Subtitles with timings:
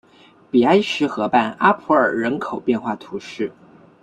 [0.49, 3.51] 比埃什河畔阿普尔人口变化图示